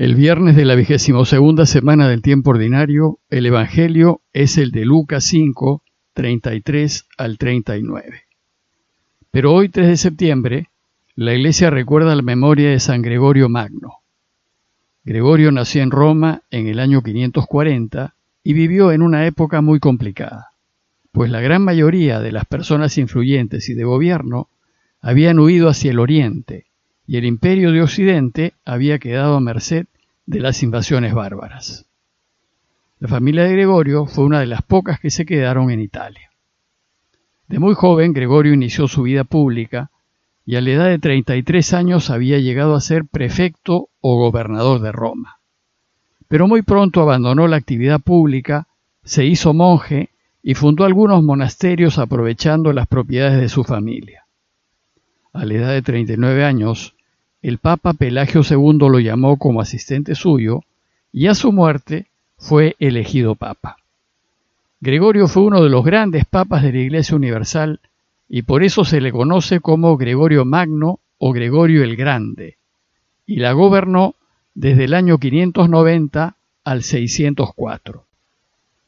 El 0.00 0.14
viernes 0.14 0.56
de 0.56 0.64
la 0.64 0.76
vigésimo 0.76 1.26
segunda 1.26 1.66
semana 1.66 2.08
del 2.08 2.22
tiempo 2.22 2.52
ordinario, 2.52 3.18
el 3.28 3.44
Evangelio 3.44 4.22
es 4.32 4.56
el 4.56 4.70
de 4.70 4.86
Lucas 4.86 5.24
5, 5.24 5.82
33 6.14 7.06
al 7.18 7.36
39. 7.36 8.22
Pero 9.30 9.52
hoy, 9.52 9.68
3 9.68 9.88
de 9.88 9.96
septiembre, 9.98 10.70
la 11.16 11.34
Iglesia 11.34 11.68
recuerda 11.68 12.16
la 12.16 12.22
memoria 12.22 12.70
de 12.70 12.80
San 12.80 13.02
Gregorio 13.02 13.50
Magno. 13.50 13.96
Gregorio 15.04 15.52
nació 15.52 15.82
en 15.82 15.90
Roma 15.90 16.44
en 16.50 16.66
el 16.66 16.80
año 16.80 17.02
540 17.02 18.14
y 18.42 18.54
vivió 18.54 18.92
en 18.92 19.02
una 19.02 19.26
época 19.26 19.60
muy 19.60 19.80
complicada, 19.80 20.52
pues 21.12 21.30
la 21.30 21.42
gran 21.42 21.60
mayoría 21.60 22.20
de 22.20 22.32
las 22.32 22.46
personas 22.46 22.96
influyentes 22.96 23.68
y 23.68 23.74
de 23.74 23.84
gobierno 23.84 24.48
habían 25.02 25.38
huido 25.38 25.68
hacia 25.68 25.90
el 25.90 25.98
oriente 25.98 26.69
y 27.10 27.16
el 27.16 27.24
imperio 27.24 27.72
de 27.72 27.82
Occidente 27.82 28.54
había 28.64 29.00
quedado 29.00 29.34
a 29.34 29.40
merced 29.40 29.86
de 30.26 30.38
las 30.38 30.62
invasiones 30.62 31.12
bárbaras. 31.12 31.86
La 33.00 33.08
familia 33.08 33.42
de 33.42 33.50
Gregorio 33.50 34.06
fue 34.06 34.26
una 34.26 34.38
de 34.38 34.46
las 34.46 34.62
pocas 34.62 35.00
que 35.00 35.10
se 35.10 35.26
quedaron 35.26 35.72
en 35.72 35.80
Italia. 35.80 36.30
De 37.48 37.58
muy 37.58 37.74
joven, 37.74 38.12
Gregorio 38.12 38.54
inició 38.54 38.86
su 38.86 39.02
vida 39.02 39.24
pública 39.24 39.90
y 40.46 40.54
a 40.54 40.60
la 40.60 40.70
edad 40.70 40.86
de 40.86 41.00
33 41.00 41.74
años 41.74 42.10
había 42.10 42.38
llegado 42.38 42.76
a 42.76 42.80
ser 42.80 43.04
prefecto 43.06 43.88
o 44.00 44.16
gobernador 44.16 44.80
de 44.80 44.92
Roma. 44.92 45.40
Pero 46.28 46.46
muy 46.46 46.62
pronto 46.62 47.02
abandonó 47.02 47.48
la 47.48 47.56
actividad 47.56 48.00
pública, 48.00 48.68
se 49.02 49.24
hizo 49.24 49.52
monje 49.52 50.10
y 50.44 50.54
fundó 50.54 50.84
algunos 50.84 51.24
monasterios 51.24 51.98
aprovechando 51.98 52.72
las 52.72 52.86
propiedades 52.86 53.40
de 53.40 53.48
su 53.48 53.64
familia. 53.64 54.26
A 55.32 55.44
la 55.44 55.54
edad 55.54 55.72
de 55.72 55.82
39 55.82 56.44
años, 56.44 56.94
el 57.42 57.58
Papa 57.58 57.94
Pelagio 57.94 58.42
II 58.48 58.78
lo 58.80 58.98
llamó 58.98 59.38
como 59.38 59.60
asistente 59.60 60.14
suyo 60.14 60.60
y 61.12 61.26
a 61.26 61.34
su 61.34 61.52
muerte 61.52 62.06
fue 62.36 62.76
elegido 62.78 63.34
Papa. 63.34 63.76
Gregorio 64.80 65.26
fue 65.26 65.44
uno 65.44 65.62
de 65.62 65.70
los 65.70 65.84
grandes 65.84 66.24
papas 66.24 66.62
de 66.62 66.72
la 66.72 66.78
Iglesia 66.78 67.16
Universal 67.16 67.80
y 68.28 68.42
por 68.42 68.62
eso 68.62 68.84
se 68.84 69.00
le 69.00 69.10
conoce 69.10 69.60
como 69.60 69.96
Gregorio 69.96 70.44
Magno 70.44 71.00
o 71.18 71.32
Gregorio 71.32 71.82
el 71.82 71.96
Grande, 71.96 72.56
y 73.26 73.36
la 73.36 73.52
gobernó 73.52 74.14
desde 74.54 74.84
el 74.84 74.94
año 74.94 75.18
590 75.18 76.36
al 76.64 76.82
604. 76.82 78.06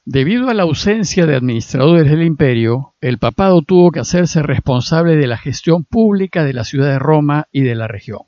Debido 0.05 0.49
a 0.49 0.55
la 0.55 0.63
ausencia 0.63 1.27
de 1.27 1.37
administradores 1.37 2.11
del 2.11 2.23
imperio, 2.23 2.95
el 3.01 3.19
papado 3.19 3.63
tuvo 3.63 3.91
que 3.91 4.01
hacerse 4.01 4.43
responsable 4.43 5.17
de 5.17 5.27
la 5.27 5.39
gestión 5.39 5.85
pública 5.85 6.45
de 6.45 6.55
la 6.55 6.65
ciudad 6.65 6.89
de 6.89 6.99
Roma 6.99 7.49
y 7.53 7.63
de 7.63 7.75
la 7.75 7.89
región. 7.89 8.23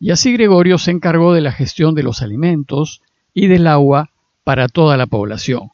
Y 0.00 0.10
así 0.10 0.32
Gregorio 0.32 0.78
se 0.78 0.90
encargó 0.90 1.34
de 1.34 1.40
la 1.40 1.52
gestión 1.52 1.94
de 1.94 2.02
los 2.02 2.22
alimentos 2.22 3.02
y 3.34 3.46
del 3.48 3.66
agua 3.66 4.10
para 4.44 4.68
toda 4.68 4.96
la 4.96 5.06
población, 5.06 5.70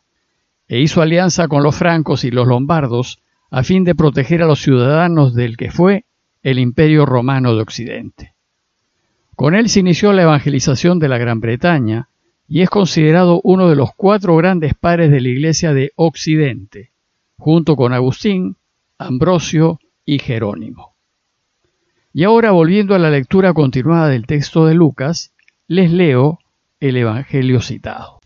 e 0.66 0.80
hizo 0.80 1.02
alianza 1.02 1.48
con 1.48 1.62
los 1.62 1.76
francos 1.76 2.24
y 2.24 2.30
los 2.30 2.46
lombardos 2.46 3.18
a 3.50 3.62
fin 3.62 3.84
de 3.84 3.94
proteger 3.94 4.42
a 4.42 4.46
los 4.46 4.60
ciudadanos 4.62 5.34
del 5.34 5.56
que 5.56 5.70
fue 5.70 6.06
el 6.42 6.58
Imperio 6.58 7.06
Romano 7.06 7.54
de 7.54 7.62
Occidente. 7.62 8.34
Con 9.36 9.54
él 9.54 9.68
se 9.68 9.80
inició 9.80 10.12
la 10.12 10.22
evangelización 10.22 10.98
de 10.98 11.08
la 11.08 11.18
Gran 11.18 11.40
Bretaña 11.40 12.08
y 12.48 12.62
es 12.62 12.70
considerado 12.70 13.40
uno 13.42 13.68
de 13.68 13.76
los 13.76 13.90
cuatro 13.94 14.36
grandes 14.36 14.74
padres 14.74 15.10
de 15.10 15.20
la 15.20 15.28
Iglesia 15.28 15.72
de 15.72 15.92
Occidente, 15.96 16.92
junto 17.36 17.76
con 17.76 17.92
Agustín, 17.92 18.56
Ambrosio 18.98 19.80
y 20.04 20.18
Jerónimo. 20.18 20.93
Y 22.16 22.22
ahora, 22.22 22.52
volviendo 22.52 22.94
a 22.94 23.00
la 23.00 23.10
lectura 23.10 23.52
continuada 23.54 24.08
del 24.08 24.24
texto 24.24 24.66
de 24.66 24.74
Lucas, 24.74 25.34
les 25.66 25.90
leo 25.90 26.38
el 26.78 26.96
Evangelio 26.96 27.60
citado. 27.60 28.20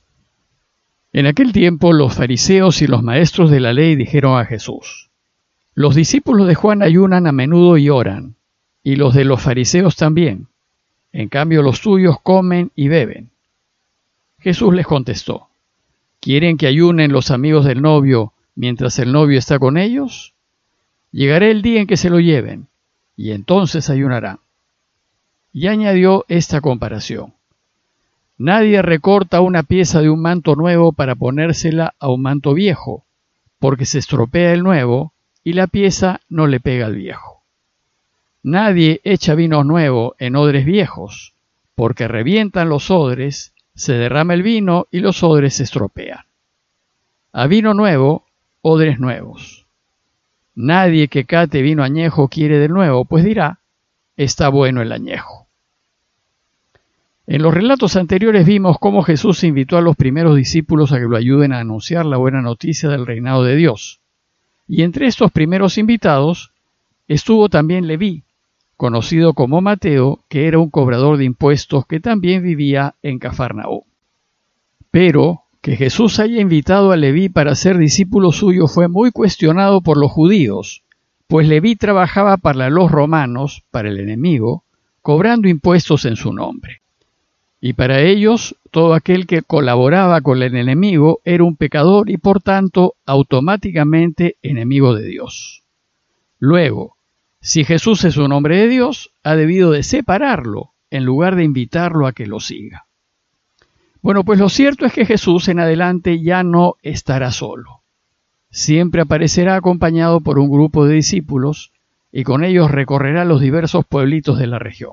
En 1.14 1.24
aquel 1.24 1.54
tiempo 1.54 1.94
los 1.94 2.14
fariseos 2.14 2.82
y 2.82 2.86
los 2.86 3.02
maestros 3.02 3.50
de 3.50 3.60
la 3.60 3.72
ley 3.72 3.96
dijeron 3.96 4.38
a 4.38 4.44
Jesús, 4.44 5.08
Los 5.72 5.94
discípulos 5.94 6.46
de 6.46 6.54
Juan 6.54 6.82
ayunan 6.82 7.26
a 7.26 7.32
menudo 7.32 7.78
y 7.78 7.88
oran, 7.88 8.34
y 8.84 8.96
los 8.96 9.14
de 9.14 9.24
los 9.24 9.40
fariseos 9.40 9.96
también. 9.96 10.48
En 11.10 11.30
cambio 11.30 11.62
los 11.62 11.80
tuyos 11.80 12.20
comen 12.22 12.70
y 12.76 12.88
beben. 12.88 13.30
Jesús 14.38 14.74
les 14.74 14.86
contestó, 14.86 15.48
¿Quieren 16.20 16.58
que 16.58 16.66
ayunen 16.66 17.10
los 17.10 17.30
amigos 17.30 17.64
del 17.64 17.80
novio 17.80 18.34
mientras 18.54 18.98
el 18.98 19.12
novio 19.12 19.38
está 19.38 19.58
con 19.58 19.78
ellos? 19.78 20.34
Llegará 21.10 21.46
el 21.46 21.62
día 21.62 21.80
en 21.80 21.86
que 21.86 21.96
se 21.96 22.10
lo 22.10 22.20
lleven 22.20 22.67
y 23.18 23.32
entonces 23.32 23.90
ayunará. 23.90 24.38
Y 25.52 25.66
añadió 25.66 26.24
esta 26.28 26.60
comparación. 26.60 27.34
Nadie 28.38 28.80
recorta 28.80 29.40
una 29.40 29.64
pieza 29.64 30.00
de 30.00 30.08
un 30.08 30.22
manto 30.22 30.54
nuevo 30.54 30.92
para 30.92 31.16
ponérsela 31.16 31.94
a 31.98 32.08
un 32.10 32.22
manto 32.22 32.54
viejo, 32.54 33.04
porque 33.58 33.86
se 33.86 33.98
estropea 33.98 34.52
el 34.52 34.62
nuevo 34.62 35.12
y 35.42 35.54
la 35.54 35.66
pieza 35.66 36.20
no 36.28 36.46
le 36.46 36.60
pega 36.60 36.86
al 36.86 36.94
viejo. 36.94 37.42
Nadie 38.44 39.00
echa 39.02 39.34
vino 39.34 39.64
nuevo 39.64 40.14
en 40.20 40.36
odres 40.36 40.64
viejos, 40.64 41.34
porque 41.74 42.06
revientan 42.06 42.68
los 42.68 42.88
odres, 42.88 43.52
se 43.74 43.94
derrama 43.94 44.34
el 44.34 44.44
vino 44.44 44.86
y 44.92 45.00
los 45.00 45.24
odres 45.24 45.54
se 45.54 45.64
estropean. 45.64 46.24
A 47.32 47.48
vino 47.48 47.74
nuevo, 47.74 48.24
odres 48.62 49.00
nuevos. 49.00 49.57
Nadie 50.60 51.06
que 51.06 51.24
cate 51.24 51.62
vino 51.62 51.84
añejo 51.84 52.26
quiere 52.26 52.58
de 52.58 52.68
nuevo, 52.68 53.04
pues 53.04 53.22
dirá, 53.24 53.60
está 54.16 54.48
bueno 54.48 54.82
el 54.82 54.90
añejo. 54.90 55.46
En 57.28 57.42
los 57.42 57.54
relatos 57.54 57.94
anteriores 57.94 58.44
vimos 58.44 58.76
cómo 58.80 59.04
Jesús 59.04 59.44
invitó 59.44 59.78
a 59.78 59.82
los 59.82 59.94
primeros 59.94 60.34
discípulos 60.34 60.90
a 60.90 60.98
que 60.98 61.04
lo 61.04 61.16
ayuden 61.16 61.52
a 61.52 61.60
anunciar 61.60 62.06
la 62.06 62.16
buena 62.16 62.42
noticia 62.42 62.88
del 62.88 63.06
reinado 63.06 63.44
de 63.44 63.54
Dios. 63.54 64.00
Y 64.66 64.82
entre 64.82 65.06
estos 65.06 65.30
primeros 65.30 65.78
invitados 65.78 66.50
estuvo 67.06 67.48
también 67.48 67.86
Leví, 67.86 68.24
conocido 68.76 69.34
como 69.34 69.60
Mateo, 69.60 70.24
que 70.28 70.48
era 70.48 70.58
un 70.58 70.70
cobrador 70.70 71.18
de 71.18 71.24
impuestos 71.24 71.86
que 71.86 72.00
también 72.00 72.42
vivía 72.42 72.96
en 73.02 73.20
Cafarnaú. 73.20 73.84
Pero 74.90 75.44
que 75.60 75.76
Jesús 75.76 76.18
haya 76.20 76.40
invitado 76.40 76.92
a 76.92 76.96
Leví 76.96 77.28
para 77.28 77.54
ser 77.54 77.78
discípulo 77.78 78.32
suyo 78.32 78.68
fue 78.68 78.88
muy 78.88 79.10
cuestionado 79.10 79.80
por 79.80 79.96
los 79.96 80.10
judíos, 80.10 80.84
pues 81.26 81.48
Leví 81.48 81.76
trabajaba 81.76 82.36
para 82.36 82.70
los 82.70 82.90
romanos, 82.90 83.62
para 83.70 83.88
el 83.88 83.98
enemigo, 84.00 84.64
cobrando 85.02 85.48
impuestos 85.48 86.04
en 86.04 86.16
su 86.16 86.32
nombre. 86.32 86.82
Y 87.60 87.72
para 87.72 88.00
ellos, 88.00 88.56
todo 88.70 88.94
aquel 88.94 89.26
que 89.26 89.42
colaboraba 89.42 90.20
con 90.20 90.42
el 90.42 90.56
enemigo 90.56 91.20
era 91.24 91.44
un 91.44 91.56
pecador 91.56 92.08
y 92.08 92.16
por 92.16 92.40
tanto 92.40 92.94
automáticamente 93.04 94.36
enemigo 94.42 94.94
de 94.94 95.06
Dios. 95.06 95.64
Luego, 96.38 96.96
si 97.40 97.64
Jesús 97.64 98.04
es 98.04 98.16
un 98.16 98.32
hombre 98.32 98.58
de 98.58 98.68
Dios, 98.68 99.10
ha 99.24 99.34
debido 99.34 99.72
de 99.72 99.82
separarlo 99.82 100.72
en 100.90 101.04
lugar 101.04 101.36
de 101.36 101.44
invitarlo 101.44 102.06
a 102.06 102.12
que 102.12 102.26
lo 102.26 102.40
siga. 102.40 102.87
Bueno, 104.00 104.24
pues 104.24 104.38
lo 104.38 104.48
cierto 104.48 104.86
es 104.86 104.92
que 104.92 105.06
Jesús 105.06 105.48
en 105.48 105.58
adelante 105.58 106.22
ya 106.22 106.42
no 106.42 106.74
estará 106.82 107.32
solo. 107.32 107.82
Siempre 108.50 109.02
aparecerá 109.02 109.56
acompañado 109.56 110.20
por 110.20 110.38
un 110.38 110.50
grupo 110.50 110.86
de 110.86 110.94
discípulos 110.94 111.72
y 112.12 112.22
con 112.22 112.44
ellos 112.44 112.70
recorrerá 112.70 113.24
los 113.24 113.40
diversos 113.40 113.84
pueblitos 113.84 114.38
de 114.38 114.46
la 114.46 114.58
región. 114.58 114.92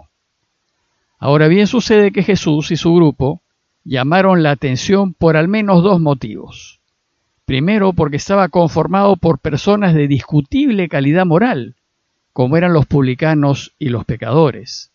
Ahora 1.17 1.47
bien 1.47 1.67
sucede 1.67 2.11
que 2.11 2.23
Jesús 2.23 2.71
y 2.71 2.75
su 2.75 2.93
grupo 2.93 3.41
llamaron 3.83 4.43
la 4.43 4.51
atención 4.51 5.13
por 5.13 5.37
al 5.37 5.47
menos 5.47 5.83
dos 5.83 6.01
motivos. 6.01 6.81
Primero, 7.45 7.93
porque 7.93 8.17
estaba 8.17 8.49
conformado 8.49 9.15
por 9.17 9.39
personas 9.39 9.93
de 9.93 10.07
discutible 10.07 10.89
calidad 10.89 11.25
moral, 11.25 11.75
como 12.33 12.57
eran 12.57 12.73
los 12.73 12.87
publicanos 12.87 13.73
y 13.77 13.89
los 13.89 14.03
pecadores. 14.03 14.91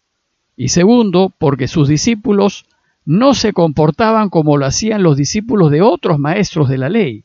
Y 0.56 0.68
segundo, 0.68 1.32
porque 1.38 1.68
sus 1.68 1.88
discípulos 1.88 2.66
no 3.10 3.34
se 3.34 3.52
comportaban 3.52 4.28
como 4.28 4.56
lo 4.56 4.66
hacían 4.66 5.02
los 5.02 5.16
discípulos 5.16 5.72
de 5.72 5.82
otros 5.82 6.20
maestros 6.20 6.68
de 6.68 6.78
la 6.78 6.88
ley, 6.88 7.24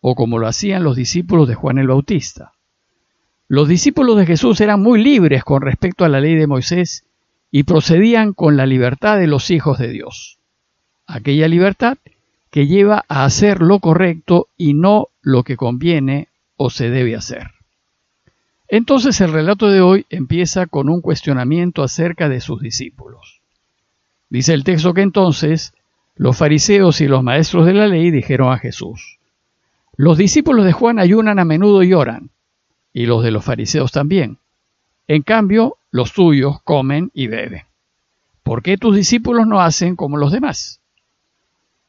o 0.00 0.16
como 0.16 0.40
lo 0.40 0.48
hacían 0.48 0.82
los 0.82 0.96
discípulos 0.96 1.46
de 1.46 1.54
Juan 1.54 1.78
el 1.78 1.86
Bautista. 1.86 2.54
Los 3.46 3.68
discípulos 3.68 4.16
de 4.16 4.26
Jesús 4.26 4.60
eran 4.60 4.82
muy 4.82 5.00
libres 5.00 5.44
con 5.44 5.62
respecto 5.62 6.04
a 6.04 6.08
la 6.08 6.18
ley 6.18 6.34
de 6.34 6.48
Moisés 6.48 7.04
y 7.52 7.62
procedían 7.62 8.32
con 8.32 8.56
la 8.56 8.66
libertad 8.66 9.16
de 9.16 9.28
los 9.28 9.52
hijos 9.52 9.78
de 9.78 9.90
Dios. 9.92 10.38
Aquella 11.06 11.46
libertad 11.46 11.98
que 12.50 12.66
lleva 12.66 13.04
a 13.06 13.24
hacer 13.24 13.62
lo 13.62 13.78
correcto 13.78 14.48
y 14.56 14.74
no 14.74 15.06
lo 15.20 15.44
que 15.44 15.56
conviene 15.56 16.30
o 16.56 16.68
se 16.68 16.90
debe 16.90 17.14
hacer. 17.14 17.52
Entonces 18.66 19.20
el 19.20 19.32
relato 19.32 19.68
de 19.68 19.82
hoy 19.82 20.04
empieza 20.10 20.66
con 20.66 20.88
un 20.88 21.00
cuestionamiento 21.00 21.84
acerca 21.84 22.28
de 22.28 22.40
sus 22.40 22.60
discípulos. 22.60 23.41
Dice 24.32 24.54
el 24.54 24.64
texto 24.64 24.94
que 24.94 25.02
entonces 25.02 25.74
los 26.16 26.38
fariseos 26.38 27.02
y 27.02 27.06
los 27.06 27.22
maestros 27.22 27.66
de 27.66 27.74
la 27.74 27.86
ley 27.86 28.10
dijeron 28.10 28.50
a 28.50 28.56
Jesús, 28.56 29.18
los 29.94 30.16
discípulos 30.16 30.64
de 30.64 30.72
Juan 30.72 30.98
ayunan 30.98 31.38
a 31.38 31.44
menudo 31.44 31.82
y 31.82 31.92
oran, 31.92 32.30
y 32.94 33.04
los 33.04 33.22
de 33.22 33.30
los 33.30 33.44
fariseos 33.44 33.92
también. 33.92 34.38
En 35.06 35.20
cambio, 35.20 35.76
los 35.90 36.14
tuyos 36.14 36.62
comen 36.62 37.10
y 37.12 37.26
beben. 37.26 37.64
¿por 38.42 38.62
qué 38.62 38.78
tus 38.78 38.96
discípulos 38.96 39.46
no 39.46 39.60
hacen 39.60 39.96
como 39.96 40.16
los 40.16 40.32
demás? 40.32 40.80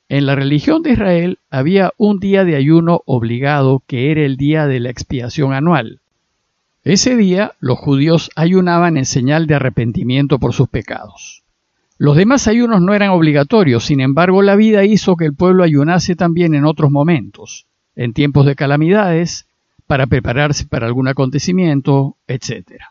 En 0.09 0.25
la 0.25 0.35
religión 0.35 0.83
de 0.83 0.91
Israel 0.91 1.39
había 1.49 1.93
un 1.95 2.19
día 2.19 2.43
de 2.43 2.57
ayuno 2.57 3.03
obligado 3.05 3.81
que 3.87 4.11
era 4.11 4.25
el 4.25 4.35
día 4.35 4.67
de 4.67 4.81
la 4.81 4.89
expiación 4.89 5.53
anual. 5.53 6.01
Ese 6.83 7.15
día 7.15 7.53
los 7.61 7.79
judíos 7.79 8.31
ayunaban 8.35 8.97
en 8.97 9.05
señal 9.05 9.47
de 9.47 9.55
arrepentimiento 9.55 10.39
por 10.39 10.51
sus 10.51 10.67
pecados. 10.67 11.42
Los 12.03 12.17
demás 12.17 12.49
ayunos 12.49 12.81
no 12.81 12.93
eran 12.93 13.11
obligatorios, 13.11 13.85
sin 13.85 14.01
embargo 14.01 14.41
la 14.41 14.57
vida 14.57 14.83
hizo 14.83 15.15
que 15.15 15.23
el 15.23 15.33
pueblo 15.33 15.63
ayunase 15.63 16.17
también 16.17 16.53
en 16.53 16.65
otros 16.65 16.91
momentos, 16.91 17.65
en 17.95 18.11
tiempos 18.11 18.45
de 18.45 18.57
calamidades, 18.57 19.47
para 19.87 20.05
prepararse 20.05 20.67
para 20.67 20.85
algún 20.85 21.07
acontecimiento, 21.07 22.17
etc. 22.27 22.81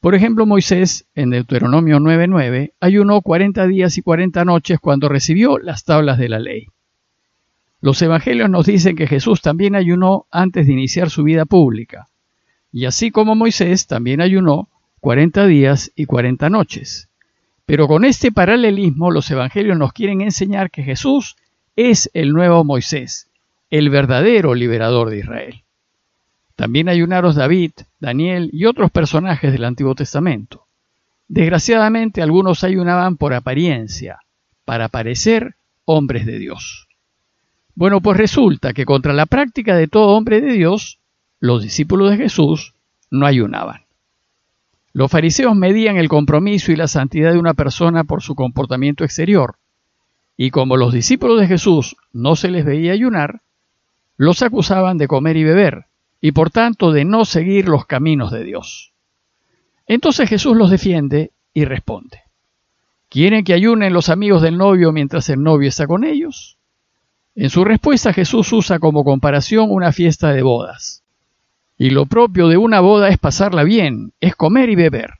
Por 0.00 0.14
ejemplo, 0.14 0.46
Moisés, 0.46 1.06
en 1.14 1.28
Deuteronomio 1.28 2.00
9:9, 2.00 2.72
ayunó 2.80 3.20
40 3.20 3.66
días 3.66 3.98
y 3.98 4.00
40 4.00 4.46
noches 4.46 4.78
cuando 4.80 5.10
recibió 5.10 5.58
las 5.58 5.84
tablas 5.84 6.16
de 6.16 6.30
la 6.30 6.38
ley. 6.38 6.68
Los 7.82 8.00
evangelios 8.00 8.48
nos 8.48 8.64
dicen 8.64 8.96
que 8.96 9.06
Jesús 9.06 9.42
también 9.42 9.76
ayunó 9.76 10.24
antes 10.30 10.66
de 10.66 10.72
iniciar 10.72 11.10
su 11.10 11.22
vida 11.22 11.44
pública, 11.44 12.08
y 12.72 12.86
así 12.86 13.10
como 13.10 13.34
Moisés 13.34 13.86
también 13.86 14.22
ayunó 14.22 14.70
40 15.00 15.46
días 15.46 15.92
y 15.94 16.06
40 16.06 16.48
noches. 16.48 17.08
Pero 17.68 17.86
con 17.86 18.06
este 18.06 18.32
paralelismo 18.32 19.10
los 19.10 19.30
evangelios 19.30 19.76
nos 19.76 19.92
quieren 19.92 20.22
enseñar 20.22 20.70
que 20.70 20.82
Jesús 20.82 21.36
es 21.76 22.10
el 22.14 22.32
nuevo 22.32 22.64
Moisés, 22.64 23.28
el 23.68 23.90
verdadero 23.90 24.54
liberador 24.54 25.10
de 25.10 25.18
Israel. 25.18 25.64
También 26.56 26.88
ayunaron 26.88 27.34
David, 27.34 27.72
Daniel 28.00 28.48
y 28.54 28.64
otros 28.64 28.90
personajes 28.90 29.52
del 29.52 29.64
Antiguo 29.64 29.94
Testamento. 29.94 30.64
Desgraciadamente 31.28 32.22
algunos 32.22 32.64
ayunaban 32.64 33.18
por 33.18 33.34
apariencia, 33.34 34.20
para 34.64 34.88
parecer 34.88 35.56
hombres 35.84 36.24
de 36.24 36.38
Dios. 36.38 36.88
Bueno, 37.74 38.00
pues 38.00 38.16
resulta 38.16 38.72
que 38.72 38.86
contra 38.86 39.12
la 39.12 39.26
práctica 39.26 39.76
de 39.76 39.88
todo 39.88 40.16
hombre 40.16 40.40
de 40.40 40.54
Dios, 40.54 41.00
los 41.38 41.62
discípulos 41.62 42.12
de 42.12 42.16
Jesús 42.16 42.72
no 43.10 43.26
ayunaban. 43.26 43.82
Los 44.98 45.12
fariseos 45.12 45.54
medían 45.54 45.96
el 45.96 46.08
compromiso 46.08 46.72
y 46.72 46.76
la 46.76 46.88
santidad 46.88 47.30
de 47.30 47.38
una 47.38 47.54
persona 47.54 48.02
por 48.02 48.20
su 48.20 48.34
comportamiento 48.34 49.04
exterior, 49.04 49.54
y 50.36 50.50
como 50.50 50.76
los 50.76 50.92
discípulos 50.92 51.38
de 51.38 51.46
Jesús 51.46 51.94
no 52.12 52.34
se 52.34 52.50
les 52.50 52.64
veía 52.64 52.94
ayunar, 52.94 53.42
los 54.16 54.42
acusaban 54.42 54.98
de 54.98 55.06
comer 55.06 55.36
y 55.36 55.44
beber, 55.44 55.84
y 56.20 56.32
por 56.32 56.50
tanto 56.50 56.90
de 56.90 57.04
no 57.04 57.24
seguir 57.24 57.68
los 57.68 57.86
caminos 57.86 58.32
de 58.32 58.42
Dios. 58.42 58.92
Entonces 59.86 60.28
Jesús 60.28 60.56
los 60.56 60.68
defiende 60.68 61.30
y 61.54 61.64
responde, 61.64 62.22
¿quieren 63.08 63.44
que 63.44 63.54
ayunen 63.54 63.92
los 63.92 64.08
amigos 64.08 64.42
del 64.42 64.58
novio 64.58 64.90
mientras 64.90 65.28
el 65.28 65.40
novio 65.44 65.68
está 65.68 65.86
con 65.86 66.02
ellos? 66.02 66.58
En 67.36 67.50
su 67.50 67.64
respuesta 67.64 68.12
Jesús 68.12 68.52
usa 68.52 68.80
como 68.80 69.04
comparación 69.04 69.70
una 69.70 69.92
fiesta 69.92 70.32
de 70.32 70.42
bodas. 70.42 71.04
Y 71.78 71.90
lo 71.90 72.06
propio 72.06 72.48
de 72.48 72.56
una 72.56 72.80
boda 72.80 73.08
es 73.08 73.18
pasarla 73.18 73.62
bien, 73.62 74.12
es 74.20 74.34
comer 74.34 74.68
y 74.68 74.74
beber. 74.74 75.14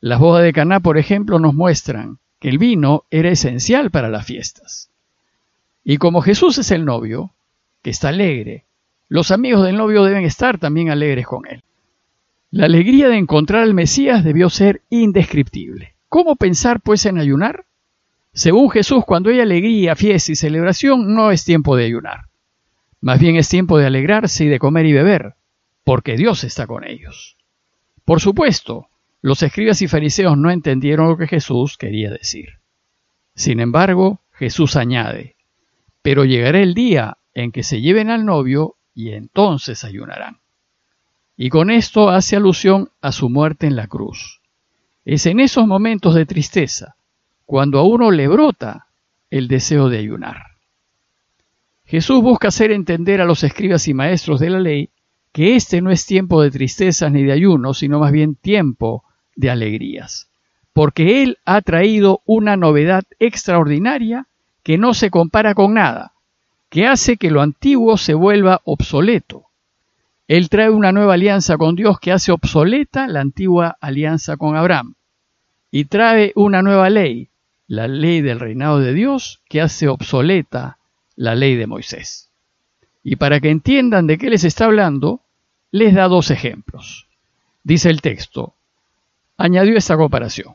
Las 0.00 0.20
bodas 0.20 0.44
de 0.44 0.52
Caná, 0.52 0.80
por 0.80 0.98
ejemplo, 0.98 1.38
nos 1.38 1.54
muestran 1.54 2.18
que 2.38 2.50
el 2.50 2.58
vino 2.58 3.04
era 3.10 3.30
esencial 3.30 3.90
para 3.90 4.10
las 4.10 4.26
fiestas. 4.26 4.90
Y 5.82 5.96
como 5.96 6.20
Jesús 6.20 6.58
es 6.58 6.70
el 6.70 6.84
novio, 6.84 7.32
que 7.82 7.88
está 7.88 8.10
alegre, 8.10 8.64
los 9.08 9.30
amigos 9.30 9.64
del 9.64 9.76
novio 9.76 10.04
deben 10.04 10.24
estar 10.24 10.58
también 10.58 10.90
alegres 10.90 11.26
con 11.26 11.46
él. 11.46 11.62
La 12.50 12.66
alegría 12.66 13.08
de 13.08 13.16
encontrar 13.16 13.62
al 13.62 13.72
Mesías 13.72 14.24
debió 14.24 14.50
ser 14.50 14.82
indescriptible. 14.90 15.94
¿Cómo 16.10 16.36
pensar 16.36 16.80
pues 16.80 17.06
en 17.06 17.18
ayunar? 17.18 17.64
Según 18.34 18.68
Jesús, 18.70 19.04
cuando 19.06 19.30
hay 19.30 19.40
alegría, 19.40 19.96
fiesta 19.96 20.32
y 20.32 20.36
celebración, 20.36 21.14
no 21.14 21.30
es 21.30 21.44
tiempo 21.44 21.76
de 21.76 21.86
ayunar. 21.86 22.26
Más 23.00 23.18
bien 23.18 23.36
es 23.36 23.48
tiempo 23.48 23.78
de 23.78 23.86
alegrarse 23.86 24.44
y 24.44 24.48
de 24.48 24.58
comer 24.58 24.86
y 24.86 24.92
beber, 24.92 25.34
porque 25.84 26.16
Dios 26.16 26.44
está 26.44 26.66
con 26.66 26.84
ellos. 26.84 27.36
Por 28.04 28.20
supuesto, 28.20 28.88
los 29.20 29.42
escribas 29.42 29.80
y 29.82 29.88
fariseos 29.88 30.36
no 30.36 30.50
entendieron 30.50 31.08
lo 31.08 31.16
que 31.16 31.28
Jesús 31.28 31.78
quería 31.78 32.10
decir. 32.10 32.60
Sin 33.34 33.60
embargo, 33.60 34.20
Jesús 34.32 34.76
añade, 34.76 35.36
pero 36.02 36.24
llegará 36.24 36.60
el 36.60 36.74
día 36.74 37.18
en 37.34 37.52
que 37.52 37.62
se 37.62 37.80
lleven 37.80 38.10
al 38.10 38.24
novio 38.24 38.76
y 38.94 39.12
entonces 39.12 39.84
ayunarán. 39.84 40.40
Y 41.36 41.48
con 41.48 41.70
esto 41.70 42.10
hace 42.10 42.36
alusión 42.36 42.90
a 43.00 43.12
su 43.12 43.28
muerte 43.28 43.66
en 43.66 43.76
la 43.76 43.86
cruz. 43.86 44.40
Es 45.04 45.26
en 45.26 45.40
esos 45.40 45.66
momentos 45.66 46.14
de 46.14 46.26
tristeza 46.26 46.96
cuando 47.44 47.78
a 47.78 47.82
uno 47.82 48.10
le 48.10 48.28
brota 48.28 48.88
el 49.30 49.48
deseo 49.48 49.88
de 49.88 49.98
ayunar. 49.98 50.54
Jesús 51.84 52.22
busca 52.22 52.48
hacer 52.48 52.70
entender 52.70 53.20
a 53.20 53.26
los 53.26 53.44
escribas 53.44 53.88
y 53.88 53.94
maestros 53.94 54.40
de 54.40 54.50
la 54.50 54.60
ley 54.60 54.90
que 55.34 55.56
este 55.56 55.82
no 55.82 55.90
es 55.90 56.06
tiempo 56.06 56.40
de 56.40 56.52
tristezas 56.52 57.10
ni 57.10 57.24
de 57.24 57.32
ayuno, 57.32 57.74
sino 57.74 57.98
más 57.98 58.12
bien 58.12 58.36
tiempo 58.36 59.02
de 59.34 59.50
alegrías, 59.50 60.28
porque 60.72 61.24
Él 61.24 61.38
ha 61.44 61.60
traído 61.60 62.22
una 62.24 62.56
novedad 62.56 63.02
extraordinaria 63.18 64.28
que 64.62 64.78
no 64.78 64.94
se 64.94 65.10
compara 65.10 65.56
con 65.56 65.74
nada, 65.74 66.12
que 66.68 66.86
hace 66.86 67.16
que 67.16 67.32
lo 67.32 67.42
antiguo 67.42 67.96
se 67.96 68.14
vuelva 68.14 68.60
obsoleto. 68.62 69.46
Él 70.28 70.48
trae 70.48 70.70
una 70.70 70.92
nueva 70.92 71.14
alianza 71.14 71.58
con 71.58 71.74
Dios 71.74 71.98
que 71.98 72.12
hace 72.12 72.30
obsoleta 72.30 73.08
la 73.08 73.20
antigua 73.20 73.76
alianza 73.80 74.36
con 74.36 74.54
Abraham. 74.54 74.94
Y 75.72 75.86
trae 75.86 76.32
una 76.36 76.62
nueva 76.62 76.90
ley, 76.90 77.28
la 77.66 77.88
ley 77.88 78.20
del 78.20 78.38
reinado 78.38 78.78
de 78.78 78.94
Dios, 78.94 79.42
que 79.48 79.60
hace 79.60 79.88
obsoleta 79.88 80.78
la 81.16 81.34
ley 81.34 81.56
de 81.56 81.66
Moisés. 81.66 82.30
Y 83.04 83.16
para 83.16 83.38
que 83.38 83.50
entiendan 83.50 84.08
de 84.08 84.18
qué 84.18 84.30
les 84.30 84.42
está 84.42 84.64
hablando, 84.64 85.20
les 85.70 85.94
da 85.94 86.08
dos 86.08 86.30
ejemplos. 86.30 87.06
Dice 87.62 87.90
el 87.90 88.00
texto, 88.00 88.54
añadió 89.36 89.76
esta 89.76 89.96
comparación. 89.96 90.54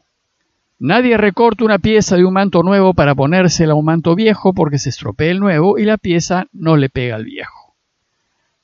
Nadie 0.80 1.18
recorta 1.18 1.66
una 1.66 1.78
pieza 1.78 2.16
de 2.16 2.26
un 2.26 2.34
manto 2.34 2.64
nuevo 2.64 2.94
para 2.94 3.14
ponérsela 3.14 3.74
a 3.74 3.76
un 3.76 3.86
manto 3.86 4.16
viejo 4.16 4.54
porque 4.54 4.80
se 4.80 4.90
estropea 4.90 5.30
el 5.30 5.40
nuevo 5.40 5.78
y 5.78 5.84
la 5.84 5.98
pieza 5.98 6.48
no 6.52 6.76
le 6.76 6.90
pega 6.90 7.16
al 7.16 7.26
viejo. 7.26 7.76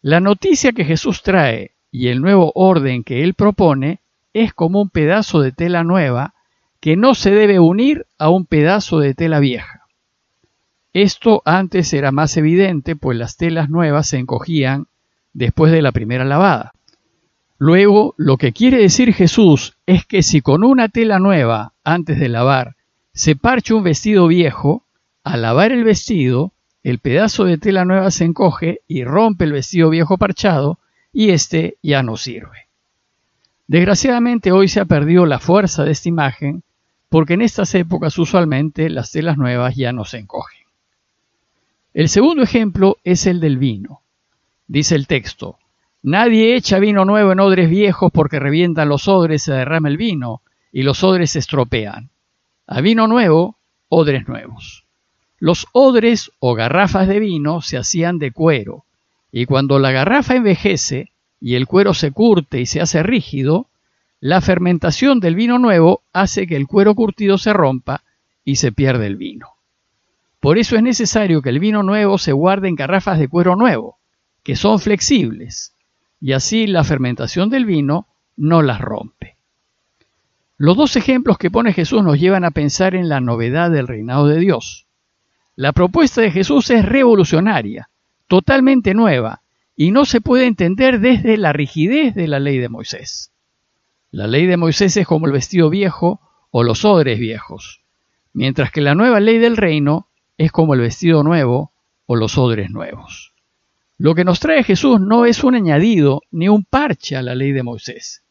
La 0.02 0.20
noticia 0.20 0.72
que 0.72 0.86
Jesús 0.86 1.22
trae 1.24 1.72
y 1.92 2.08
el 2.08 2.22
nuevo 2.22 2.52
orden 2.56 3.04
que 3.04 3.24
él 3.24 3.34
propone 3.34 4.00
es 4.34 4.54
como 4.54 4.82
un 4.82 4.90
pedazo 4.90 5.42
de 5.42 5.52
tela 5.52 5.84
nueva 5.84 6.34
que 6.80 6.96
no 6.96 7.16
se 7.16 7.32
debe 7.32 7.60
unir 7.60 8.06
a 8.18 8.30
un 8.30 8.46
pedazo 8.46 9.00
de 9.00 9.14
tela 9.14 9.40
vieja. 9.40 9.85
Esto 10.96 11.42
antes 11.44 11.92
era 11.92 12.14
más 12.14 12.38
evidente, 12.38 12.96
pues 12.96 13.18
las 13.18 13.36
telas 13.36 13.70
nuevas 13.70 14.08
se 14.08 14.18
encogían 14.18 14.88
después 15.34 15.74
de 15.74 15.82
la 15.82 15.92
primera 15.92 16.24
lavada. 16.24 16.72
Luego, 17.58 18.14
lo 18.16 18.38
que 18.38 18.54
quiere 18.54 18.78
decir 18.78 19.14
Jesús 19.14 19.76
es 19.86 20.06
que 20.06 20.24
si 20.24 20.40
con 20.40 20.64
una 20.64 20.88
tela 20.88 21.20
nueva, 21.20 21.74
antes 21.84 22.18
de 22.18 22.30
lavar, 22.30 22.78
se 23.12 23.36
parcha 23.36 23.76
un 23.76 23.84
vestido 23.84 24.28
viejo, 24.28 24.86
al 25.26 25.42
lavar 25.42 25.74
el 25.74 25.84
vestido, 25.84 26.54
el 26.82 27.00
pedazo 27.00 27.44
de 27.44 27.58
tela 27.58 27.84
nueva 27.84 28.10
se 28.10 28.24
encoge 28.24 28.80
y 28.88 29.04
rompe 29.04 29.44
el 29.44 29.52
vestido 29.52 29.90
viejo 29.90 30.18
parchado 30.18 30.80
y 31.12 31.32
éste 31.32 31.76
ya 31.84 32.04
no 32.04 32.16
sirve. 32.16 32.70
Desgraciadamente 33.68 34.54
hoy 34.54 34.70
se 34.70 34.80
ha 34.80 34.86
perdido 34.86 35.26
la 35.26 35.40
fuerza 35.40 35.84
de 35.84 35.92
esta 35.92 36.08
imagen 36.08 36.64
porque 37.10 37.34
en 37.34 37.42
estas 37.42 37.76
épocas 37.76 38.18
usualmente 38.18 38.90
las 38.90 39.12
telas 39.12 39.38
nuevas 39.38 39.76
ya 39.76 39.92
no 39.92 40.06
se 40.06 40.20
encogen. 40.20 40.65
El 41.96 42.10
segundo 42.10 42.44
ejemplo 42.44 42.98
es 43.06 43.26
el 43.26 43.40
del 43.40 43.58
vino. 43.58 44.02
Dice 44.68 44.96
el 44.96 45.08
texto, 45.08 45.60
Nadie 46.04 46.58
echa 46.58 46.78
vino 46.78 47.06
nuevo 47.06 47.32
en 47.32 47.40
odres 47.40 47.70
viejos 47.70 48.12
porque 48.12 48.38
revientan 48.38 48.90
los 48.90 49.08
odres, 49.08 49.44
se 49.44 49.54
derrama 49.54 49.88
el 49.88 49.96
vino 49.96 50.42
y 50.74 50.84
los 50.84 51.06
odres 51.06 51.32
se 51.32 51.40
estropean. 51.40 52.10
A 52.68 52.82
vino 52.82 53.08
nuevo, 53.08 53.56
odres 53.88 54.28
nuevos. 54.28 54.84
Los 55.40 55.68
odres 55.72 56.34
o 56.40 56.54
garrafas 56.54 57.08
de 57.08 57.20
vino 57.20 57.62
se 57.62 57.78
hacían 57.78 58.20
de 58.20 58.34
cuero, 58.34 58.84
y 59.32 59.46
cuando 59.46 59.80
la 59.80 59.92
garrafa 59.92 60.36
envejece 60.36 61.14
y 61.40 61.56
el 61.56 61.66
cuero 61.66 61.94
se 61.94 62.12
curte 62.12 62.60
y 62.60 62.66
se 62.66 62.82
hace 62.82 63.04
rígido, 63.04 63.70
la 64.20 64.42
fermentación 64.42 65.22
del 65.22 65.36
vino 65.36 65.60
nuevo 65.60 66.02
hace 66.12 66.46
que 66.46 66.58
el 66.58 66.68
cuero 66.68 66.94
curtido 66.94 67.38
se 67.38 67.54
rompa 67.54 68.04
y 68.44 68.58
se 68.58 68.74
pierde 68.74 69.08
el 69.08 69.16
vino. 69.16 69.55
Por 70.46 70.60
eso 70.60 70.76
es 70.76 70.84
necesario 70.84 71.42
que 71.42 71.50
el 71.50 71.58
vino 71.58 71.82
nuevo 71.82 72.20
se 72.20 72.32
guarde 72.32 72.68
en 72.68 72.76
garrafas 72.76 73.18
de 73.18 73.28
cuero 73.28 73.56
nuevo, 73.56 73.98
que 74.44 74.56
son 74.56 74.78
flexibles, 74.78 75.74
y 76.22 76.34
así 76.34 76.68
la 76.68 76.84
fermentación 76.84 77.50
del 77.50 77.66
vino 77.66 78.10
no 78.38 78.62
las 78.62 78.80
rompe. 78.80 79.38
Los 80.56 80.78
dos 80.78 80.98
ejemplos 80.98 81.40
que 81.40 81.50
pone 81.50 81.74
Jesús 81.74 82.04
nos 82.04 82.20
llevan 82.20 82.44
a 82.44 82.52
pensar 82.52 82.94
en 82.94 83.10
la 83.10 83.22
novedad 83.22 83.72
del 83.72 83.88
reinado 83.88 84.28
de 84.28 84.38
Dios. 84.38 84.86
La 85.56 85.74
propuesta 85.74 86.22
de 86.22 86.30
Jesús 86.30 86.70
es 86.70 86.86
revolucionaria, 86.86 87.90
totalmente 88.28 88.94
nueva, 88.94 89.42
y 89.76 89.90
no 89.90 90.06
se 90.06 90.22
puede 90.22 90.46
entender 90.46 91.00
desde 91.00 91.38
la 91.38 91.54
rigidez 91.54 92.14
de 92.14 92.28
la 92.28 92.40
ley 92.40 92.60
de 92.60 92.70
Moisés. 92.70 93.32
La 94.12 94.28
ley 94.28 94.46
de 94.46 94.58
Moisés 94.58 94.96
es 94.96 95.08
como 95.08 95.26
el 95.26 95.32
vestido 95.32 95.72
viejo 95.72 96.22
o 96.52 96.62
los 96.62 96.86
odres 96.86 97.18
viejos. 97.18 97.82
mientras 98.32 98.70
que 98.70 98.82
la 98.82 98.94
nueva 98.94 99.20
ley 99.20 99.40
del 99.40 99.58
reino 99.58 100.10
es 100.38 100.52
como 100.52 100.74
el 100.74 100.82
vestido 100.82 101.24
nuevo 101.24 101.72
o 102.06 102.16
los 102.16 102.38
odres 102.38 102.70
nuevos. 102.70 103.34
Lo 103.98 104.14
que 104.14 104.26
nos 104.26 104.40
trae 104.40 104.64
Jesús 104.64 105.00
no 105.00 105.26
es 105.26 105.44
un 105.44 105.56
añadido 105.56 106.22
ni 106.32 106.50
un 106.50 106.66
parche 106.66 107.16
a 107.16 107.22
la 107.22 107.34
ley 107.34 107.54
de 107.54 107.64
Moisés. 107.64 108.24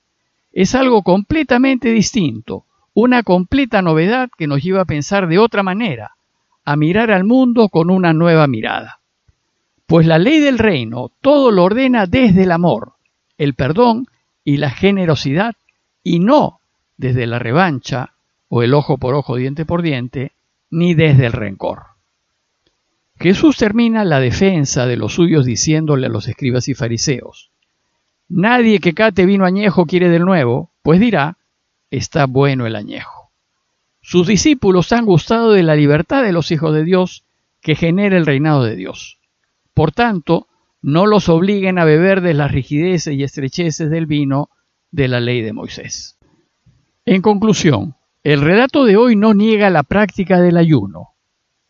Es 0.53 0.75
algo 0.75 1.03
completamente 1.03 1.91
distinto, 1.91 2.67
una 2.93 3.23
completa 3.23 3.83
novedad 3.83 4.29
que 4.37 4.47
nos 4.47 4.63
lleva 4.63 4.83
a 4.83 4.87
pensar 4.87 5.27
de 5.27 5.39
otra 5.39 5.63
manera, 5.63 6.13
a 6.65 6.77
mirar 6.77 7.11
al 7.11 7.25
mundo 7.25 7.69
con 7.69 7.91
una 7.91 8.13
nueva 8.13 8.47
mirada. 8.47 9.01
Pues 9.87 10.07
la 10.07 10.19
ley 10.19 10.39
del 10.39 10.59
reino 10.59 11.11
todo 11.21 11.51
lo 11.51 11.65
ordena 11.65 12.07
desde 12.07 12.45
el 12.45 12.53
amor, 12.53 12.95
el 13.39 13.55
perdón 13.55 14.07
y 14.45 14.59
la 14.59 14.71
generosidad, 14.71 15.55
y 16.03 16.21
no 16.21 16.61
desde 16.97 17.27
la 17.27 17.39
revancha 17.39 18.15
o 18.49 18.63
el 18.63 18.75
ojo 18.75 18.99
por 18.99 19.15
ojo, 19.15 19.37
diente 19.37 19.65
por 19.65 19.83
diente, 19.83 20.33
ni 20.71 20.95
desde 20.95 21.27
el 21.27 21.33
rencor. 21.33 21.94
Jesús 23.19 23.57
termina 23.57 24.05
la 24.05 24.21
defensa 24.21 24.87
de 24.87 24.97
los 24.97 25.15
suyos 25.15 25.47
diciéndole 25.47 26.07
a 26.07 26.11
los 26.11 26.29
escribas 26.29 26.69
y 26.69 26.75
fariseos, 26.75 27.51
Nadie 28.29 28.81
que 28.81 28.95
cate 28.95 29.27
vino 29.27 29.45
añejo 29.45 29.87
quiere 29.87 30.09
del 30.09 30.25
nuevo, 30.25 30.73
pues 30.83 30.99
dirá, 30.99 31.39
está 31.91 32.27
bueno 32.27 32.67
el 32.67 32.75
añejo. 32.75 33.31
Sus 34.01 34.27
discípulos 34.27 34.93
han 34.93 35.07
gustado 35.07 35.53
de 35.53 35.63
la 35.63 35.77
libertad 35.77 36.23
de 36.23 36.33
los 36.33 36.51
hijos 36.51 36.75
de 36.75 36.85
Dios 36.85 37.25
que 37.61 37.75
genera 37.75 38.17
el 38.17 38.27
reinado 38.27 38.65
de 38.65 38.77
Dios. 38.77 39.19
Por 39.73 39.93
tanto, 39.93 40.49
no 40.83 41.07
los 41.07 41.29
obliguen 41.29 41.79
a 41.79 41.85
beber 41.85 42.21
de 42.21 42.35
las 42.35 42.51
rigideces 42.51 43.15
y 43.15 43.23
estrecheces 43.23 43.91
del 43.91 44.07
vino 44.07 44.51
de 44.91 45.09
la 45.09 45.21
ley 45.21 45.41
de 45.41 45.53
Moisés. 45.53 46.19
En 47.07 47.23
conclusión, 47.23 47.97
el 48.23 48.41
relato 48.43 48.85
de 48.85 48.97
hoy 48.97 49.17
no 49.17 49.33
niega 49.33 49.71
la 49.71 49.83
práctica 49.83 50.41
del 50.41 50.57
ayuno, 50.57 51.14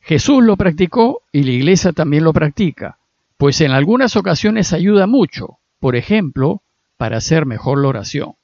Jesús 0.05 0.45
lo 0.45 0.59
practicó 0.59 1.23
y 1.33 1.45
la 1.45 1.53
iglesia 1.53 1.93
también 1.93 2.25
lo 2.25 2.35
practica, 2.35 2.99
pues 3.39 3.63
en 3.63 3.71
algunas 3.71 4.17
ocasiones 4.17 4.75
ayuda 4.75 5.07
mucho, 5.07 5.61
por 5.81 5.97
ejemplo, 5.97 6.61
para 6.99 7.17
hacer 7.17 7.47
mejor 7.47 7.81
la 7.81 7.89
oración. 7.89 8.35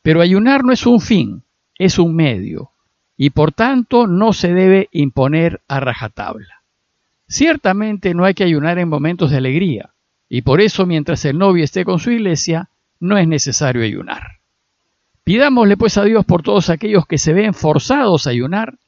Pero 0.00 0.22
ayunar 0.22 0.64
no 0.64 0.72
es 0.72 0.86
un 0.86 1.02
fin, 1.02 1.42
es 1.78 1.98
un 1.98 2.16
medio, 2.16 2.70
y 3.14 3.28
por 3.28 3.52
tanto 3.52 4.06
no 4.06 4.32
se 4.32 4.54
debe 4.54 4.88
imponer 4.90 5.60
a 5.68 5.80
rajatabla. 5.80 6.62
Ciertamente 7.28 8.14
no 8.14 8.24
hay 8.24 8.32
que 8.32 8.44
ayunar 8.44 8.78
en 8.78 8.88
momentos 8.88 9.30
de 9.30 9.36
alegría, 9.36 9.90
y 10.30 10.42
por 10.42 10.62
eso 10.62 10.86
mientras 10.86 11.26
el 11.26 11.36
novio 11.36 11.62
esté 11.62 11.84
con 11.84 11.98
su 11.98 12.10
iglesia, 12.10 12.70
no 13.00 13.18
es 13.18 13.28
necesario 13.28 13.82
ayunar. 13.82 14.38
Pidámosle 15.24 15.76
pues 15.76 15.98
a 15.98 16.04
Dios 16.04 16.24
por 16.24 16.42
todos 16.42 16.70
aquellos 16.70 17.06
que 17.06 17.18
se 17.18 17.34
ven 17.34 17.52
forzados 17.52 18.26
a 18.26 18.30
ayunar, 18.30 18.78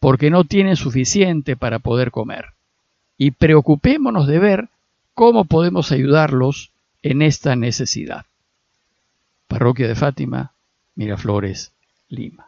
porque 0.00 0.30
no 0.30 0.44
tienen 0.44 0.76
suficiente 0.76 1.56
para 1.56 1.78
poder 1.78 2.10
comer. 2.10 2.46
Y 3.16 3.32
preocupémonos 3.32 4.26
de 4.26 4.38
ver 4.38 4.68
cómo 5.14 5.44
podemos 5.44 5.90
ayudarlos 5.90 6.70
en 7.02 7.22
esta 7.22 7.56
necesidad. 7.56 8.26
Parroquia 9.48 9.88
de 9.88 9.94
Fátima, 9.94 10.52
Miraflores, 10.94 11.72
Lima. 12.08 12.47